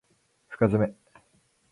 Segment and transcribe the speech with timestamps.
[0.49, 0.95] 深爪